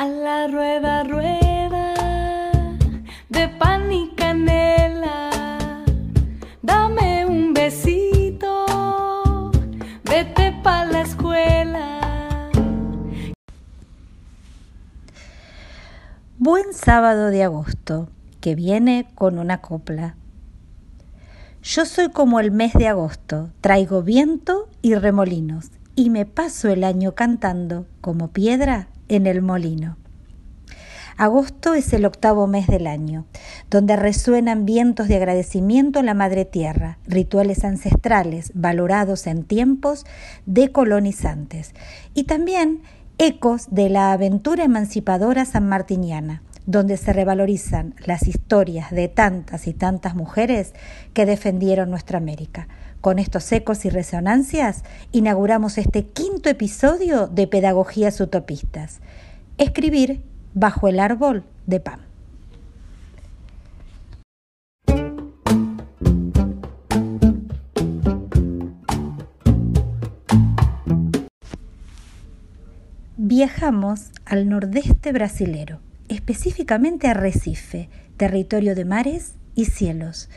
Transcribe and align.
A 0.00 0.06
la 0.06 0.46
rueda, 0.46 1.04
rueda 1.04 1.92
de 3.28 3.48
pan 3.48 3.92
y 3.92 4.08
canela. 4.14 5.28
Dame 6.62 7.26
un 7.26 7.52
besito, 7.52 8.64
vete 10.02 10.58
pa' 10.62 10.86
la 10.86 11.02
escuela. 11.02 12.48
Buen 16.38 16.72
sábado 16.72 17.26
de 17.26 17.44
agosto, 17.44 18.08
que 18.40 18.54
viene 18.54 19.06
con 19.14 19.38
una 19.38 19.60
copla. 19.60 20.14
Yo 21.62 21.84
soy 21.84 22.08
como 22.08 22.40
el 22.40 22.52
mes 22.52 22.72
de 22.72 22.88
agosto, 22.88 23.50
traigo 23.60 24.02
viento 24.02 24.70
y 24.80 24.94
remolinos, 24.94 25.70
y 25.94 26.08
me 26.08 26.24
paso 26.24 26.70
el 26.70 26.84
año 26.84 27.14
cantando 27.14 27.84
como 28.00 28.28
piedra 28.28 28.88
en 29.10 29.26
el 29.26 29.42
molino. 29.42 29.98
Agosto 31.18 31.74
es 31.74 31.92
el 31.92 32.06
octavo 32.06 32.46
mes 32.46 32.66
del 32.66 32.86
año, 32.86 33.26
donde 33.68 33.96
resuenan 33.96 34.64
vientos 34.64 35.06
de 35.06 35.16
agradecimiento 35.16 35.98
a 35.98 36.02
la 36.02 36.14
Madre 36.14 36.46
Tierra, 36.46 36.96
rituales 37.06 37.62
ancestrales 37.62 38.52
valorados 38.54 39.26
en 39.26 39.44
tiempos 39.44 40.06
de 40.46 40.72
colonizantes, 40.72 41.74
y 42.14 42.24
también 42.24 42.80
ecos 43.18 43.66
de 43.70 43.90
la 43.90 44.12
aventura 44.12 44.64
emancipadora 44.64 45.44
sanmartiniana, 45.44 46.42
donde 46.64 46.96
se 46.96 47.12
revalorizan 47.12 47.94
las 48.06 48.26
historias 48.26 48.90
de 48.90 49.08
tantas 49.08 49.66
y 49.66 49.74
tantas 49.74 50.14
mujeres 50.14 50.72
que 51.12 51.26
defendieron 51.26 51.90
nuestra 51.90 52.16
América. 52.16 52.66
Con 53.00 53.18
estos 53.18 53.50
ecos 53.52 53.84
y 53.84 53.90
resonancias 53.90 54.84
inauguramos 55.10 55.78
este 55.78 56.04
quinto 56.04 56.50
episodio 56.50 57.28
de 57.28 57.46
Pedagogías 57.46 58.20
Utopistas. 58.20 59.00
Escribir 59.56 60.22
bajo 60.54 60.88
el 60.88 61.00
árbol 61.00 61.44
de 61.66 61.80
pan. 61.80 62.00
Viajamos 73.16 74.10
al 74.24 74.48
nordeste 74.48 75.12
brasilero 75.12 75.80
específicamente 76.10 77.06
a 77.06 77.14
Recife, 77.14 77.88
territorio 78.16 78.74
de 78.74 78.84
mares 78.84 79.34
y 79.54 79.66
cielos, 79.66 80.28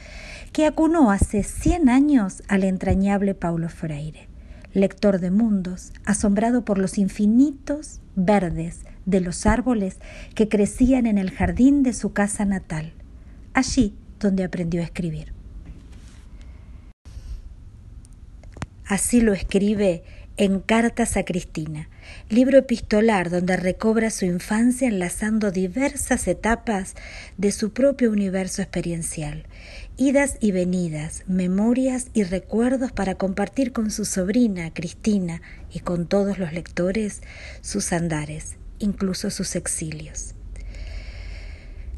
que 0.54 0.68
acunó 0.68 1.10
hace 1.10 1.42
100 1.42 1.90
años 1.90 2.44
al 2.48 2.64
entrañable 2.64 3.34
Paulo 3.34 3.70
Freire, 3.70 4.30
lector 4.72 5.20
de 5.20 5.32
mundos, 5.32 5.92
asombrado 6.06 6.64
por 6.64 6.78
los 6.78 7.00
infinitos 7.00 8.02
verdes 8.16 8.82
de 9.06 9.20
los 9.20 9.48
árboles 9.48 9.98
que 10.36 10.48
crecían 10.48 11.08
en 11.08 11.18
el 11.18 11.32
jardín 11.32 11.82
de 11.82 11.92
su 11.92 12.14
casa 12.14 12.46
natal, 12.46 12.94
allí 13.56 13.96
donde 14.20 14.44
aprendió 14.44 14.82
a 14.82 14.86
escribir. 14.86 15.34
Así 18.86 19.22
lo 19.22 19.34
escribe 19.34 20.04
en 20.36 20.62
Cartas 20.62 21.16
a 21.16 21.26
Cristina, 21.26 21.90
libro 22.28 22.58
epistolar 22.58 23.30
donde 23.30 23.56
recobra 23.56 24.10
su 24.10 24.26
infancia 24.26 24.88
enlazando 24.88 25.52
diversas 25.52 26.28
etapas 26.28 26.96
de 27.38 27.52
su 27.52 27.72
propio 27.72 28.10
universo 28.10 28.64
experiencial, 28.64 29.46
idas 29.96 30.38
y 30.40 30.52
venidas, 30.52 31.24
memorias 31.28 32.08
y 32.16 32.24
recuerdos 32.24 32.92
para 32.92 33.16
compartir 33.16 33.74
con 33.74 33.92
su 33.92 34.06
sobrina 34.06 34.74
Cristina 34.74 35.44
y 35.72 35.82
con 35.82 36.08
todos 36.08 36.40
los 36.40 36.52
lectores 36.52 37.22
sus 37.62 37.94
andares, 37.94 38.56
incluso 38.80 39.30
sus 39.30 39.56
exilios. 39.56 40.34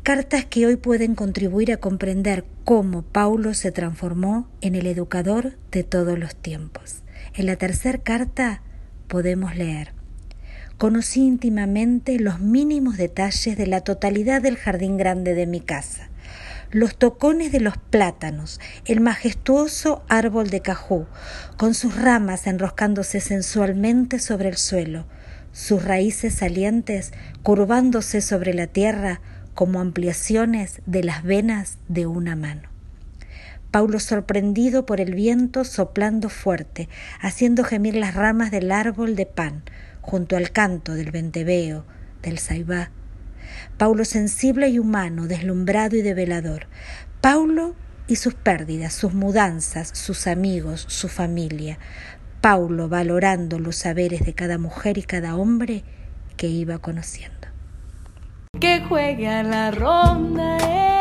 Cartas 0.04 0.46
que 0.46 0.68
hoy 0.68 0.76
pueden 0.76 1.16
contribuir 1.16 1.72
a 1.72 1.78
comprender 1.78 2.44
cómo 2.66 3.02
Paulo 3.02 3.54
se 3.54 3.72
transformó 3.72 4.50
en 4.60 4.76
el 4.76 4.88
educador 4.88 5.58
de 5.72 5.84
todos 5.84 6.20
los 6.20 6.36
tiempos. 6.36 7.05
En 7.38 7.48
la 7.48 7.58
tercera 7.58 7.98
carta 7.98 8.62
podemos 9.10 9.58
leer, 9.58 9.92
conocí 10.78 11.22
íntimamente 11.22 12.18
los 12.18 12.40
mínimos 12.40 12.96
detalles 12.96 13.58
de 13.58 13.68
la 13.68 13.82
totalidad 13.82 14.42
del 14.42 14.56
jardín 14.56 14.96
grande 14.96 15.34
de 15.34 15.46
mi 15.46 15.60
casa, 15.60 16.08
los 16.72 16.96
tocones 16.96 17.52
de 17.52 17.60
los 17.60 17.78
plátanos, 17.78 18.62
el 18.86 19.02
majestuoso 19.02 20.06
árbol 20.08 20.50
de 20.50 20.62
cajú, 20.62 21.08
con 21.58 21.74
sus 21.74 22.02
ramas 22.02 22.48
enroscándose 22.48 23.20
sensualmente 23.20 24.20
sobre 24.20 24.48
el 24.48 24.56
suelo, 24.56 25.06
sus 25.52 25.84
raíces 25.84 26.36
salientes 26.36 27.12
curvándose 27.44 28.22
sobre 28.22 28.54
la 28.54 28.68
tierra 28.68 29.20
como 29.54 29.82
ampliaciones 29.82 30.82
de 30.86 31.04
las 31.04 31.22
venas 31.24 31.80
de 31.90 32.06
una 32.06 32.38
mano. 32.38 32.75
Paulo 33.72 34.00
sorprendido 34.00 34.86
por 34.86 35.02
el 35.02 35.16
viento 35.16 35.64
soplando 35.64 36.30
fuerte, 36.30 36.90
haciendo 37.20 37.64
gemir 37.64 37.96
las 37.96 38.16
ramas 38.16 38.52
del 38.52 38.72
árbol 38.72 39.16
de 39.16 39.26
pan, 39.26 39.64
junto 40.02 40.38
al 40.38 40.52
canto 40.52 40.94
del 40.94 41.12
venteveo, 41.12 41.86
del 42.22 42.40
saibá. 42.40 42.92
Paulo 43.78 44.06
sensible 44.06 44.70
y 44.70 44.80
humano, 44.80 45.28
deslumbrado 45.28 45.96
y 45.96 46.02
develador. 46.02 46.68
Paulo 47.22 47.76
y 48.08 48.18
sus 48.18 48.34
pérdidas, 48.34 48.94
sus 48.94 49.14
mudanzas, 49.14 49.90
sus 49.94 50.28
amigos, 50.28 50.86
su 50.88 51.10
familia. 51.10 51.80
Paulo 52.42 52.90
valorando 52.90 53.60
los 53.60 53.78
saberes 53.78 54.26
de 54.26 54.34
cada 54.34 54.58
mujer 54.58 54.98
y 54.98 55.04
cada 55.04 55.36
hombre 55.36 55.84
que 56.38 56.48
iba 56.48 56.78
conociendo. 56.78 57.48
Que 58.60 58.82
juegue 58.88 59.28
a 59.28 59.44
la 59.44 59.72
ronda 59.72 60.58
el 60.58 60.95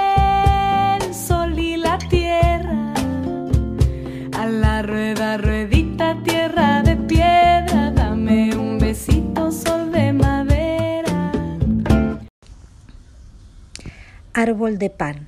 Árbol 14.47 14.77
de 14.77 14.91
pan, 14.91 15.27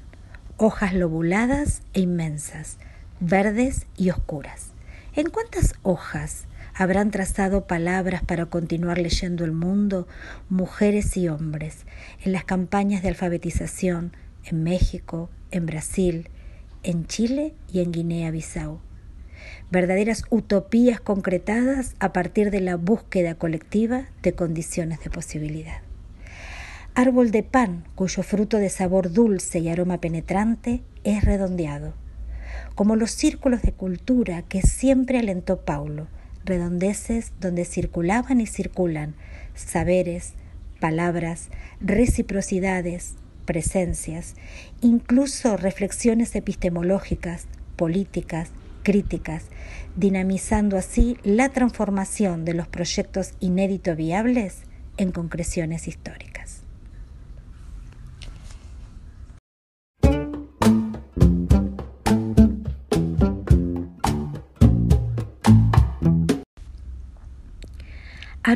hojas 0.58 0.92
lobuladas 0.92 1.80
e 1.94 2.00
inmensas, 2.00 2.76
verdes 3.18 3.86
y 3.96 4.10
oscuras. 4.10 4.72
¿En 5.14 5.30
cuántas 5.30 5.72
hojas 5.82 6.44
habrán 6.74 7.10
trazado 7.10 7.66
palabras 7.66 8.22
para 8.22 8.44
continuar 8.44 8.98
leyendo 8.98 9.46
el 9.46 9.52
mundo 9.52 10.06
mujeres 10.50 11.16
y 11.16 11.28
hombres 11.28 11.86
en 12.24 12.32
las 12.32 12.44
campañas 12.44 13.00
de 13.00 13.08
alfabetización 13.08 14.12
en 14.44 14.62
México, 14.62 15.30
en 15.50 15.64
Brasil, 15.64 16.28
en 16.82 17.06
Chile 17.06 17.54
y 17.72 17.80
en 17.80 17.92
Guinea-Bissau? 17.92 18.80
Verdaderas 19.70 20.24
utopías 20.28 21.00
concretadas 21.00 21.96
a 22.00 22.12
partir 22.12 22.50
de 22.50 22.60
la 22.60 22.76
búsqueda 22.76 23.34
colectiva 23.36 24.08
de 24.20 24.34
condiciones 24.34 25.00
de 25.00 25.08
posibilidad. 25.08 25.80
Árbol 26.98 27.30
de 27.30 27.42
pan 27.42 27.84
cuyo 27.94 28.22
fruto 28.22 28.56
de 28.56 28.70
sabor 28.70 29.12
dulce 29.12 29.58
y 29.58 29.68
aroma 29.68 30.00
penetrante 30.00 30.82
es 31.04 31.22
redondeado 31.22 31.92
como 32.74 32.96
los 32.96 33.10
círculos 33.10 33.60
de 33.60 33.72
cultura 33.72 34.40
que 34.40 34.62
siempre 34.62 35.18
alentó 35.18 35.60
Paulo, 35.60 36.06
redondeces 36.46 37.32
donde 37.38 37.66
circulaban 37.66 38.40
y 38.40 38.46
circulan 38.46 39.14
saberes, 39.54 40.32
palabras, 40.80 41.50
reciprocidades, 41.80 43.16
presencias, 43.44 44.34
incluso 44.80 45.58
reflexiones 45.58 46.34
epistemológicas, 46.34 47.46
políticas, 47.76 48.50
críticas, 48.82 49.44
dinamizando 49.96 50.78
así 50.78 51.18
la 51.24 51.50
transformación 51.50 52.46
de 52.46 52.54
los 52.54 52.68
proyectos 52.68 53.32
inédito 53.40 53.96
viables 53.96 54.62
en 54.96 55.12
concreciones 55.12 55.88
históricas. 55.88 56.35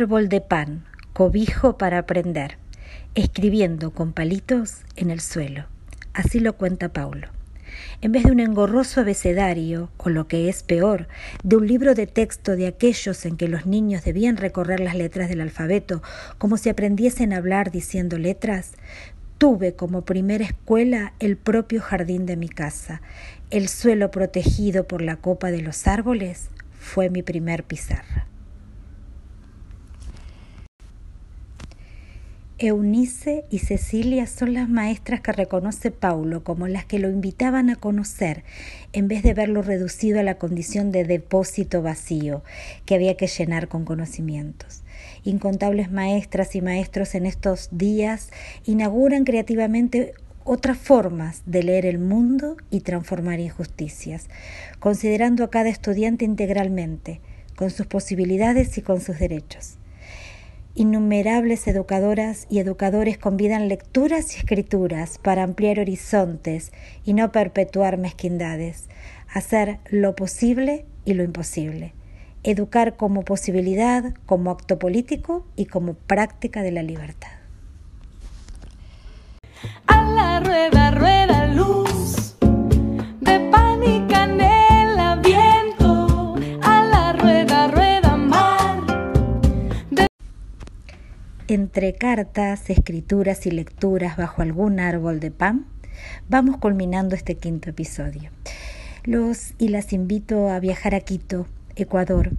Árbol 0.00 0.31
de 0.31 0.41
pan, 0.41 0.87
cobijo 1.12 1.76
para 1.76 1.99
aprender, 1.99 2.56
escribiendo 3.14 3.91
con 3.91 4.14
palitos 4.14 4.79
en 4.97 5.11
el 5.11 5.20
suelo. 5.20 5.67
Así 6.14 6.41
lo 6.41 6.55
cuenta 6.55 6.91
Paulo. 6.91 7.29
En 8.00 8.11
vez 8.11 8.25
de 8.25 8.32
un 8.32 8.41
engorroso 8.41 9.02
abecedario, 9.02 9.91
o 9.99 10.08
lo 10.08 10.26
que 10.26 10.49
es 10.49 10.62
peor, 10.62 11.06
de 11.44 11.56
un 11.56 11.67
libro 11.67 11.94
de 11.94 12.06
texto 12.06 12.56
de 12.56 12.67
aquellos 12.67 13.26
en 13.26 13.37
que 13.37 13.47
los 13.47 13.67
niños 13.67 14.02
debían 14.02 14.38
recorrer 14.38 14.81
las 14.81 14.94
letras 14.94 15.29
del 15.29 15.43
alfabeto 15.43 16.02
como 16.38 16.56
si 16.56 16.70
aprendiesen 16.70 17.35
a 17.35 17.37
hablar 17.37 17.70
diciendo 17.70 18.17
letras, 18.17 18.73
tuve 19.37 19.75
como 19.75 20.06
primera 20.06 20.47
escuela 20.47 21.12
el 21.20 21.37
propio 21.37 21.82
jardín 21.82 22.25
de 22.25 22.38
mi 22.38 22.49
casa. 22.49 23.02
El 23.50 23.69
suelo 23.69 24.11
protegido 24.11 24.88
por 24.88 25.02
la 25.02 25.17
copa 25.17 25.50
de 25.50 25.61
los 25.61 25.87
árboles 25.87 26.49
fue 26.79 27.11
mi 27.11 27.23
primer 27.23 27.64
pizarra. 27.64 28.31
Eunice 32.62 33.46
y 33.48 33.60
Cecilia 33.60 34.26
son 34.26 34.52
las 34.52 34.68
maestras 34.68 35.22
que 35.22 35.32
reconoce 35.32 35.90
Paulo 35.90 36.44
como 36.44 36.68
las 36.68 36.84
que 36.84 36.98
lo 36.98 37.08
invitaban 37.08 37.70
a 37.70 37.76
conocer, 37.76 38.44
en 38.92 39.08
vez 39.08 39.22
de 39.22 39.32
verlo 39.32 39.62
reducido 39.62 40.20
a 40.20 40.22
la 40.22 40.34
condición 40.34 40.92
de 40.92 41.04
depósito 41.04 41.80
vacío 41.80 42.44
que 42.84 42.96
había 42.96 43.16
que 43.16 43.28
llenar 43.28 43.68
con 43.68 43.86
conocimientos. 43.86 44.82
Incontables 45.24 45.90
maestras 45.90 46.54
y 46.54 46.60
maestros 46.60 47.14
en 47.14 47.24
estos 47.24 47.70
días 47.72 48.28
inauguran 48.66 49.24
creativamente 49.24 50.12
otras 50.44 50.76
formas 50.76 51.40
de 51.46 51.62
leer 51.62 51.86
el 51.86 51.98
mundo 51.98 52.58
y 52.70 52.80
transformar 52.80 53.40
injusticias, 53.40 54.28
considerando 54.80 55.44
a 55.44 55.50
cada 55.50 55.70
estudiante 55.70 56.26
integralmente, 56.26 57.22
con 57.56 57.70
sus 57.70 57.86
posibilidades 57.86 58.76
y 58.76 58.82
con 58.82 59.00
sus 59.00 59.18
derechos. 59.18 59.79
Innumerables 60.80 61.68
educadoras 61.68 62.46
y 62.48 62.58
educadores 62.58 63.18
convidan 63.18 63.68
lecturas 63.68 64.34
y 64.34 64.38
escrituras 64.38 65.18
para 65.18 65.42
ampliar 65.42 65.78
horizontes 65.78 66.72
y 67.04 67.12
no 67.12 67.32
perpetuar 67.32 67.98
mezquindades, 67.98 68.88
hacer 69.30 69.80
lo 69.90 70.16
posible 70.16 70.86
y 71.04 71.12
lo 71.12 71.22
imposible, 71.22 71.92
educar 72.44 72.96
como 72.96 73.26
posibilidad, 73.26 74.14
como 74.24 74.50
acto 74.50 74.78
político 74.78 75.46
y 75.54 75.66
como 75.66 75.92
práctica 75.92 76.62
de 76.62 76.72
la 76.72 76.82
libertad. 76.82 77.32
A 79.86 80.02
la 80.02 80.40
rueda, 80.40 80.89
Entre 91.50 91.93
cartas, 91.94 92.70
escrituras 92.70 93.44
y 93.44 93.50
lecturas 93.50 94.17
bajo 94.17 94.41
algún 94.41 94.79
árbol 94.79 95.19
de 95.19 95.32
pan, 95.32 95.67
vamos 96.29 96.58
culminando 96.58 97.17
este 97.17 97.35
quinto 97.35 97.70
episodio. 97.70 98.31
Los 99.02 99.55
y 99.58 99.67
las 99.67 99.93
invito 99.93 100.49
a 100.49 100.61
viajar 100.61 100.94
a 100.94 101.00
Quito, 101.00 101.49
Ecuador. 101.75 102.31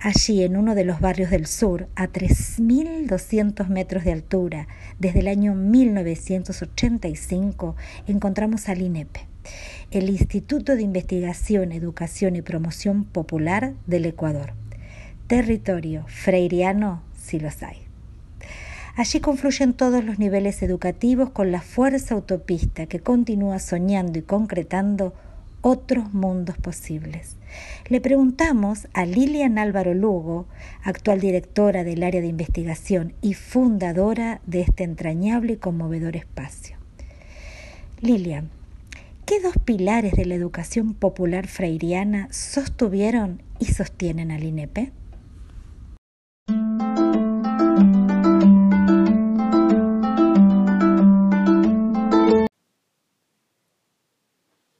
Allí, 0.00 0.42
en 0.42 0.58
uno 0.58 0.74
de 0.74 0.84
los 0.84 1.00
barrios 1.00 1.30
del 1.30 1.46
sur, 1.46 1.88
a 1.94 2.08
3.200 2.08 3.68
metros 3.68 4.04
de 4.04 4.12
altura, 4.12 4.68
desde 4.98 5.20
el 5.20 5.28
año 5.28 5.54
1985, 5.54 7.74
encontramos 8.06 8.68
al 8.68 8.82
INEP, 8.82 9.16
el 9.90 10.10
Instituto 10.10 10.76
de 10.76 10.82
Investigación, 10.82 11.72
Educación 11.72 12.36
y 12.36 12.42
Promoción 12.42 13.04
Popular 13.04 13.72
del 13.86 14.04
Ecuador. 14.04 14.52
Territorio 15.26 16.04
freiriano, 16.06 17.02
si 17.16 17.40
los 17.40 17.62
hay. 17.62 17.87
Allí 18.98 19.20
confluyen 19.20 19.74
todos 19.74 20.02
los 20.02 20.18
niveles 20.18 20.60
educativos 20.60 21.30
con 21.30 21.52
la 21.52 21.60
fuerza 21.60 22.16
autopista 22.16 22.86
que 22.86 22.98
continúa 22.98 23.60
soñando 23.60 24.18
y 24.18 24.22
concretando 24.22 25.14
otros 25.60 26.12
mundos 26.12 26.56
posibles. 26.58 27.36
Le 27.88 28.00
preguntamos 28.00 28.88
a 28.94 29.06
Lilian 29.06 29.56
Álvaro 29.56 29.94
Lugo, 29.94 30.48
actual 30.82 31.20
directora 31.20 31.84
del 31.84 32.02
área 32.02 32.20
de 32.20 32.26
investigación 32.26 33.12
y 33.22 33.34
fundadora 33.34 34.40
de 34.46 34.62
este 34.62 34.82
entrañable 34.82 35.52
y 35.52 35.56
conmovedor 35.58 36.16
espacio. 36.16 36.76
Lilian, 38.00 38.50
¿qué 39.26 39.40
dos 39.40 39.54
pilares 39.64 40.14
de 40.14 40.24
la 40.24 40.34
educación 40.34 40.94
popular 40.94 41.46
freiriana 41.46 42.26
sostuvieron 42.32 43.42
y 43.60 43.66
sostienen 43.66 44.32
al 44.32 44.42
INEPE? 44.42 44.90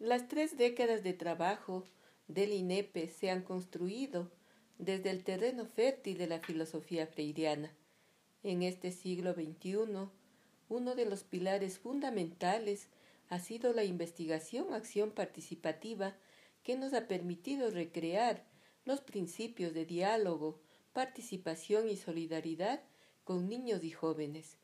Las 0.09 0.27
tres 0.27 0.57
décadas 0.57 1.03
de 1.03 1.13
trabajo 1.13 1.85
del 2.29 2.55
INEPE 2.55 3.11
se 3.11 3.29
han 3.29 3.43
construido 3.43 4.33
desde 4.79 5.11
el 5.11 5.23
terreno 5.23 5.67
fértil 5.67 6.17
de 6.17 6.27
la 6.27 6.41
filosofía 6.41 7.07
freiriana. 7.07 7.77
En 8.43 8.63
este 8.63 8.91
siglo 8.91 9.35
XXI, 9.35 10.09
uno 10.71 10.95
de 10.95 11.05
los 11.05 11.25
pilares 11.25 11.79
fundamentales 11.79 12.89
ha 13.29 13.39
sido 13.39 13.75
la 13.75 13.85
investigación-acción 13.85 15.11
participativa 15.11 16.17
que 16.63 16.79
nos 16.79 16.95
ha 16.95 17.07
permitido 17.07 17.69
recrear 17.69 18.47
los 18.87 19.03
principios 19.03 19.75
de 19.75 19.85
diálogo, 19.85 20.59
participación 20.95 21.87
y 21.87 21.99
solidaridad 21.99 22.81
con 23.25 23.47
niños 23.47 23.85
y 23.85 23.91
jóvenes. 23.91 24.57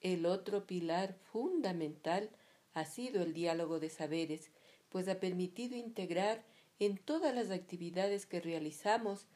El 0.00 0.26
otro 0.26 0.66
pilar 0.66 1.14
fundamental 1.30 2.30
ha 2.74 2.84
sido 2.86 3.22
el 3.22 3.34
diálogo 3.34 3.78
de 3.78 3.88
saberes, 3.88 4.50
pues 4.90 5.08
ha 5.08 5.20
permitido 5.20 5.76
integrar 5.76 6.44
en 6.78 6.98
todas 6.98 7.34
las 7.34 7.50
actividades 7.50 8.26
que 8.26 8.40
realizamos 8.40 9.26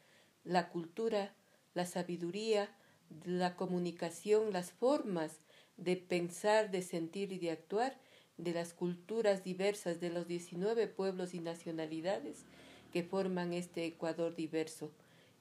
la 0.43 0.69
cultura, 0.69 1.33
la 1.73 1.85
sabiduría, 1.85 2.75
la 3.23 3.55
comunicación, 3.55 4.53
las 4.53 4.71
formas 4.71 5.39
de 5.77 5.97
pensar, 5.97 6.71
de 6.71 6.81
sentir 6.81 7.31
y 7.31 7.39
de 7.39 7.51
actuar 7.51 7.97
de 8.37 8.53
las 8.53 8.73
culturas 8.73 9.43
diversas 9.43 9.99
de 9.99 10.09
los 10.09 10.27
19 10.27 10.87
pueblos 10.87 11.33
y 11.33 11.39
nacionalidades 11.39 12.45
que 12.91 13.03
forman 13.03 13.53
este 13.53 13.85
Ecuador 13.85 14.35
diverso. 14.35 14.91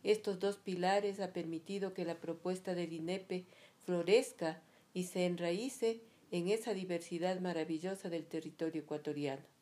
Estos 0.02 0.38
dos 0.38 0.56
pilares 0.56 1.20
han 1.20 1.32
permitido 1.32 1.94
que 1.94 2.04
la 2.04 2.20
propuesta 2.20 2.74
del 2.74 2.92
INEPE 2.92 3.46
florezca 3.84 4.62
y 4.92 5.04
se 5.04 5.26
enraíce 5.26 6.02
en 6.30 6.48
esa 6.48 6.74
diversidad 6.74 7.40
maravillosa 7.40 8.10
del 8.10 8.26
territorio 8.26 8.82
ecuatoriano. 8.82 9.53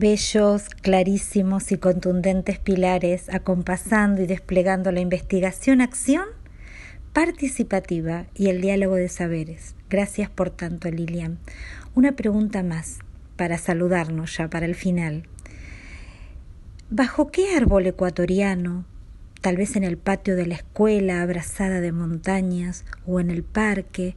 Bellos, 0.00 0.70
clarísimos 0.80 1.70
y 1.70 1.76
contundentes 1.76 2.58
pilares 2.58 3.28
acompasando 3.28 4.22
y 4.22 4.26
desplegando 4.26 4.90
la 4.90 5.00
investigación-acción 5.00 6.24
participativa 7.12 8.24
y 8.34 8.48
el 8.48 8.62
diálogo 8.62 8.94
de 8.96 9.10
saberes. 9.10 9.74
Gracias 9.90 10.30
por 10.30 10.48
tanto, 10.48 10.90
Lilian. 10.90 11.38
Una 11.94 12.12
pregunta 12.12 12.62
más 12.62 12.98
para 13.36 13.58
saludarnos 13.58 14.36
ya 14.38 14.48
para 14.48 14.64
el 14.64 14.74
final. 14.74 15.28
¿Bajo 16.88 17.30
qué 17.30 17.54
árbol 17.54 17.86
ecuatoriano, 17.86 18.86
tal 19.42 19.58
vez 19.58 19.76
en 19.76 19.84
el 19.84 19.98
patio 19.98 20.34
de 20.34 20.46
la 20.46 20.54
escuela 20.54 21.20
abrazada 21.20 21.82
de 21.82 21.92
montañas 21.92 22.86
o 23.06 23.20
en 23.20 23.30
el 23.30 23.42
parque, 23.42 24.16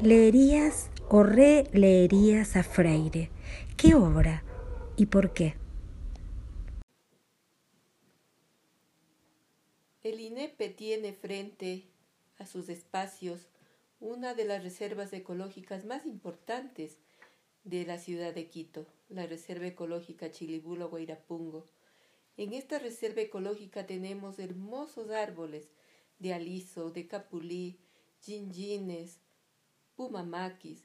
leerías 0.00 0.90
o 1.08 1.22
releerías 1.22 2.56
a 2.56 2.64
Freire? 2.64 3.30
¿Qué 3.76 3.94
obra? 3.94 4.42
Y 5.00 5.06
por 5.06 5.32
qué? 5.32 5.54
El 10.02 10.20
INEPE 10.20 10.68
tiene 10.68 11.14
frente 11.14 11.84
a 12.36 12.44
sus 12.44 12.68
espacios 12.68 13.46
una 13.98 14.34
de 14.34 14.44
las 14.44 14.62
reservas 14.62 15.10
ecológicas 15.14 15.86
más 15.86 16.04
importantes 16.04 16.98
de 17.64 17.86
la 17.86 17.96
ciudad 17.96 18.34
de 18.34 18.48
Quito, 18.48 18.86
la 19.08 19.24
Reserva 19.24 19.68
Ecológica 19.68 20.32
Chilibulo 20.32 20.90
Guairapungo. 20.90 21.64
En 22.36 22.52
esta 22.52 22.78
reserva 22.78 23.22
ecológica 23.22 23.86
tenemos 23.86 24.38
hermosos 24.38 25.08
árboles 25.08 25.70
de 26.18 26.34
aliso, 26.34 26.90
de 26.90 27.08
capulí, 27.08 27.78
ginjines, 28.20 29.18
pumamaquis, 29.96 30.84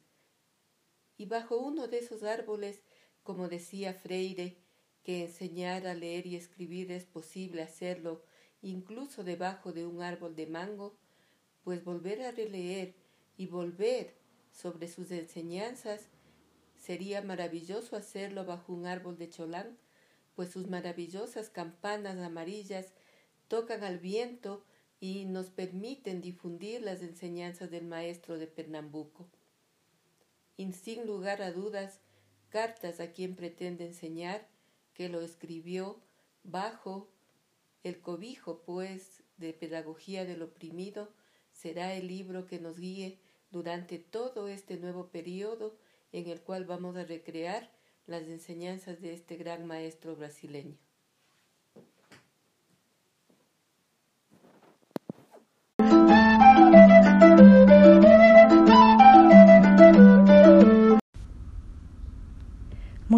y 1.18 1.26
bajo 1.26 1.58
uno 1.58 1.90
de 1.90 1.98
esos 1.98 2.24
árboles 2.24 2.82
como 3.26 3.50
decía 3.50 3.96
Freire, 3.96 4.56
que 5.04 5.24
enseñar 5.24 5.88
a 5.88 5.96
leer 5.96 6.28
y 6.28 6.36
escribir 6.36 6.92
es 6.92 7.06
posible 7.06 7.64
hacerlo 7.64 8.24
incluso 8.62 9.24
debajo 9.24 9.74
de 9.74 9.84
un 9.86 10.04
árbol 10.04 10.36
de 10.36 10.46
mango, 10.46 10.96
pues 11.64 11.84
volver 11.84 12.22
a 12.22 12.32
releer 12.32 12.96
y 13.36 13.48
volver 13.48 14.16
sobre 14.52 14.88
sus 14.88 15.10
enseñanzas 15.10 16.08
sería 16.78 17.24
maravilloso 17.24 17.96
hacerlo 17.96 18.46
bajo 18.46 18.74
un 18.74 18.86
árbol 18.86 19.18
de 19.18 19.30
cholán, 19.30 19.76
pues 20.36 20.52
sus 20.52 20.68
maravillosas 20.68 21.50
campanas 21.50 22.20
amarillas 22.20 22.94
tocan 23.48 23.84
al 23.84 23.98
viento 23.98 24.64
y 25.00 25.26
nos 25.26 25.50
permiten 25.50 26.22
difundir 26.22 26.84
las 26.84 27.02
enseñanzas 27.02 27.72
del 27.72 27.86
maestro 27.86 28.38
de 28.38 28.46
Pernambuco. 28.46 29.28
Y 30.58 30.72
sin 30.74 31.08
lugar 31.08 31.42
a 31.42 31.52
dudas, 31.52 32.02
cartas 32.50 33.00
a 33.00 33.12
quien 33.12 33.36
pretende 33.36 33.86
enseñar, 33.86 34.48
que 34.94 35.10
lo 35.10 35.22
escribió 35.22 36.00
bajo 36.44 37.10
el 37.84 38.00
cobijo, 38.00 38.62
pues, 38.66 39.24
de 39.38 39.54
pedagogía 39.54 40.26
del 40.26 40.42
oprimido, 40.42 41.14
será 41.52 41.94
el 41.94 42.08
libro 42.08 42.48
que 42.48 42.60
nos 42.60 42.80
guíe 42.80 43.20
durante 43.52 44.00
todo 44.00 44.48
este 44.48 44.78
nuevo 44.78 45.10
periodo 45.10 45.78
en 46.12 46.28
el 46.30 46.42
cual 46.42 46.66
vamos 46.66 46.96
a 46.96 47.04
recrear 47.04 47.72
las 48.08 48.24
enseñanzas 48.24 49.02
de 49.02 49.14
este 49.14 49.36
gran 49.36 49.66
maestro 49.66 50.16
brasileño. 50.16 50.85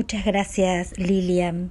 Muchas 0.08 0.24
gracias 0.24 0.98
Lilian 0.98 1.70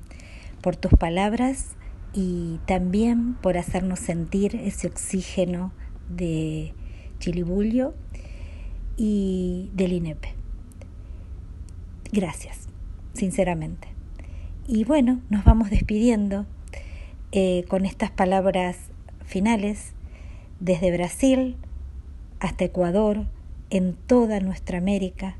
por 0.60 0.76
tus 0.76 0.92
palabras 0.92 1.68
y 2.12 2.60
también 2.66 3.32
por 3.32 3.56
hacernos 3.56 3.98
sentir 3.98 4.56
ese 4.56 4.88
oxígeno 4.88 5.72
de 6.10 6.74
Chilibullo 7.18 7.94
y 8.98 9.70
del 9.72 9.94
INEP. 9.94 10.22
Gracias, 12.12 12.68
sinceramente. 13.14 13.88
Y 14.68 14.84
bueno, 14.84 15.22
nos 15.30 15.42
vamos 15.46 15.70
despidiendo 15.70 16.44
eh, 17.32 17.64
con 17.68 17.86
estas 17.86 18.10
palabras 18.10 18.76
finales 19.24 19.94
desde 20.60 20.92
Brasil 20.92 21.56
hasta 22.38 22.66
Ecuador, 22.66 23.24
en 23.70 23.94
toda 23.94 24.40
nuestra 24.40 24.76
América, 24.76 25.38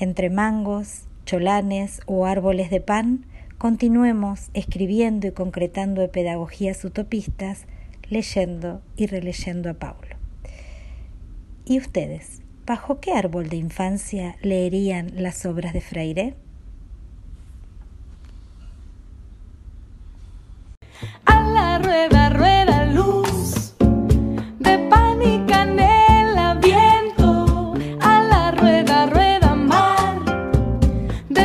entre 0.00 0.30
mangos, 0.30 1.07
cholanes 1.28 2.00
o 2.06 2.24
árboles 2.24 2.70
de 2.70 2.80
pan, 2.80 3.26
continuemos 3.58 4.48
escribiendo 4.54 5.26
y 5.26 5.32
concretando 5.32 6.10
pedagogías 6.10 6.82
utopistas, 6.86 7.66
leyendo 8.08 8.80
y 8.96 9.04
releyendo 9.08 9.68
a 9.68 9.74
Paulo. 9.74 10.16
¿Y 11.66 11.76
ustedes? 11.76 12.40
¿Bajo 12.64 13.00
qué 13.00 13.12
árbol 13.12 13.50
de 13.50 13.56
infancia 13.56 14.36
leerían 14.40 15.22
las 15.22 15.44
obras 15.44 15.74
de 15.74 15.82
Freire? 15.82 16.34